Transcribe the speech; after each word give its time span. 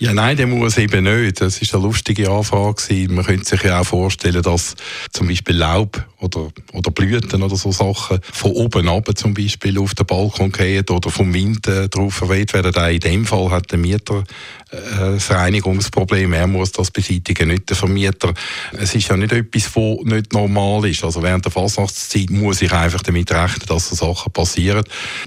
Ja, 0.00 0.14
nein, 0.14 0.36
der 0.36 0.46
muss 0.46 0.78
eben 0.78 1.04
nicht. 1.04 1.40
Das 1.40 1.60
ist 1.60 1.74
eine 1.74 1.82
lustige 1.82 2.30
Anfrage. 2.30 3.08
Man 3.08 3.24
könnte 3.24 3.48
sich 3.48 3.64
ja 3.64 3.80
auch 3.80 3.84
vorstellen, 3.84 4.42
dass 4.42 4.76
zum 5.12 5.26
Beispiel 5.26 5.56
Laub 5.56 6.06
oder, 6.20 6.50
oder 6.72 6.90
Blüten 6.92 7.42
oder 7.42 7.56
so 7.56 7.72
Sachen 7.72 8.20
von 8.22 8.52
oben 8.52 8.88
ab 8.88 9.08
zum 9.16 9.34
Beispiel 9.34 9.76
auf 9.78 9.94
den 9.94 10.06
Balkon 10.06 10.52
gehen 10.52 10.88
oder 10.88 11.10
vom 11.10 11.34
Wind 11.34 11.66
drauf 11.66 12.14
verweht 12.14 12.54
werden. 12.54 12.74
Auch 12.76 12.88
in 12.88 13.00
dem 13.00 13.26
Fall 13.26 13.50
hat 13.50 13.72
der 13.72 13.78
Mieter 13.78 14.22
äh, 14.70 14.76
ein 14.76 15.18
Reinigungsproblem. 15.18 16.32
Er 16.32 16.46
muss 16.46 16.72
das 16.72 16.90
beseitigen, 16.90 17.48
nicht 17.48 17.68
der 17.68 17.76
Vermieter. 17.76 18.34
Es 18.78 18.94
ist 18.94 19.08
ja 19.08 19.16
nicht 19.16 19.32
etwas, 19.32 19.74
was 19.74 20.04
nicht 20.04 20.32
normal 20.32 20.84
ist. 20.86 21.04
Also 21.04 21.22
während 21.22 21.44
der 21.44 21.52
Fasnachtszeit 21.52 22.30
muss 22.30 22.62
ich 22.62 22.72
einfach 22.72 23.02
damit 23.02 23.30
rechnen, 23.30 23.66
dass 23.66 23.88
so 23.88 23.94
Sachen 23.94 24.32
passieren. 24.32 24.84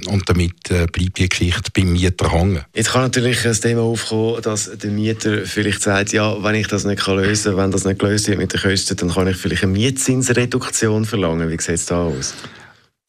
Und 0.07 0.29
damit 0.29 0.69
äh, 0.69 0.87
bleibt 0.87 1.17
die 1.17 1.29
Geschichte 1.29 1.71
beim 1.73 1.93
Mieter 1.93 2.31
hängen. 2.31 2.63
Jetzt 2.73 2.91
kann 2.91 3.01
natürlich 3.01 3.41
das 3.43 3.61
Thema 3.61 3.81
aufkommen, 3.81 4.41
dass 4.41 4.60
der 4.67 4.91
Mieter 4.91 5.45
vielleicht 5.45 5.81
sagt, 5.81 6.13
ja, 6.13 6.43
wenn 6.43 6.55
ich 6.55 6.67
das 6.67 6.85
nicht 6.85 7.05
lösen 7.07 7.51
kann, 7.51 7.57
wenn 7.57 7.71
das 7.71 7.85
nicht 7.85 7.99
gelöst 7.99 8.27
wird 8.27 8.37
mit 8.37 8.53
den 8.53 8.61
Kosten, 8.61 8.97
dann 8.97 9.09
kann 9.09 9.27
ich 9.27 9.37
vielleicht 9.37 9.63
eine 9.63 9.71
Mietzinsreduktion 9.71 11.05
verlangen. 11.05 11.49
Wie 11.49 11.59
sieht 11.59 11.75
es 11.75 11.85
da 11.85 12.03
aus? 12.03 12.33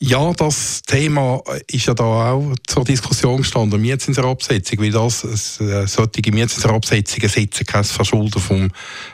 Ja, 0.04 0.32
das 0.32 0.82
Thema 0.82 1.40
ist 1.68 1.86
ja 1.86 1.94
da 1.94 2.32
auch 2.32 2.56
zur 2.66 2.82
Diskussion 2.82 3.36
gestanden, 3.36 3.80
Mietzinsabsetzung, 3.80 4.80
weil 4.80 4.90
das, 4.90 5.60
äh, 5.60 5.86
solche 5.86 6.32
Mietzinsabsetzungen 6.32 7.28
setzen 7.28 7.64
kein 7.64 7.84
Verschulden 7.84 8.42
vom 8.42 8.68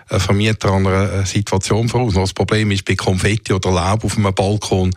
äh, 0.08 0.18
Vermieter 0.18 0.72
an 0.72 0.86
einer 0.86 1.12
äh, 1.12 1.26
Situation 1.26 1.90
voraus. 1.90 2.14
Das 2.14 2.32
Problem 2.32 2.70
ist, 2.70 2.86
bei 2.86 2.96
Konfetti 2.96 3.52
oder 3.52 3.70
Laub 3.70 4.02
auf 4.02 4.16
einem 4.16 4.32
Balkon 4.32 4.90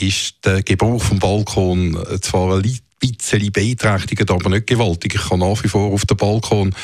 ist 0.00 0.36
der 0.46 0.62
Gebrauch 0.62 1.02
vom 1.02 1.18
Balkon 1.18 1.98
zwar 2.22 2.56
ein 2.56 2.78
bisschen 2.98 3.52
beeinträchtigt, 3.52 4.30
aber 4.30 4.48
nicht 4.48 4.66
gewaltig. 4.66 5.14
Ich 5.14 5.28
kann 5.28 5.40
nach 5.40 5.62
wie 5.62 5.68
vor 5.68 5.92
auf 5.92 6.06
den 6.06 6.16
Balkon. 6.16 6.74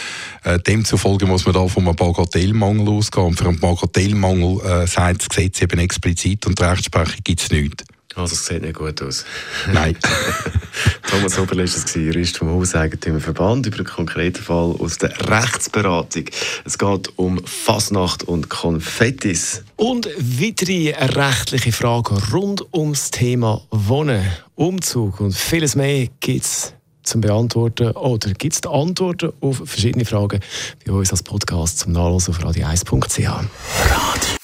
Äh, 0.43 0.59
demzufolge 0.59 1.25
muss 1.25 1.47
man 1.47 1.55
da 1.55 1.67
vom 1.67 1.87
Bagatellmangel 1.87 2.91
ausgehen. 2.91 3.29
Und 3.29 3.39
für 3.39 3.49
einen 3.49 3.59
Bagatellmangel 3.59 4.61
äh, 4.61 4.87
sagt 4.87 5.23
das 5.23 5.29
Gesetz 5.31 5.63
eben 5.63 5.79
explizit 5.79 6.45
und 6.45 6.59
die 6.59 6.63
Rechtsprechung 6.63 7.21
gibt 7.25 7.41
es 7.41 7.51
nichts. 7.51 7.85
Also 8.17 8.35
es 8.35 8.47
sieht 8.47 8.63
nicht 8.63 8.75
gut 8.75 9.03
aus. 9.03 9.25
Nein. 9.73 9.97
Thomas 11.11 11.39
Oberle 11.39 11.63
ist 11.65 11.77
es, 11.77 11.95
Jurist 11.95 12.39
vom 12.39 12.49
Hauseigentümerverband, 12.51 13.67
über 13.67 13.77
einen 13.79 13.87
konkreten 13.87 14.43
Fall 14.43 14.75
aus 14.79 14.99
der 14.99 15.13
Rechtsberatung. 15.29 16.25
Es 16.65 16.79
geht 16.79 17.13
um 17.17 17.45
Fasnacht 17.45 18.25
und 18.25 18.49
Konfettis. 18.49 19.63
Und 19.77 20.07
weitere 20.19 20.95
rechtliche 20.97 21.73
Fragen 21.73 22.17
rund 22.33 22.65
ums 22.75 23.11
Thema 23.11 23.63
Wohnen, 23.71 24.25
Umzug 24.55 25.21
und 25.21 25.35
vieles 25.35 25.77
mehr 25.77 26.09
gibt 26.21 26.45
es 26.45 26.73
zum 27.05 27.21
Beantworten 27.21 27.91
oder 27.93 28.33
gibt 28.33 28.55
es 28.55 28.63
Antworten 28.71 29.33
auf 29.41 29.63
verschiedene 29.65 30.05
Fragen 30.05 30.41
bei 30.87 30.93
uns 30.93 31.11
als 31.11 31.23
Podcast 31.23 31.81
zum 31.81 31.93
Nachlesen 31.93 32.35
auf 32.35 32.41
radio1.ch. 32.41 33.19
Radio. 33.19 34.44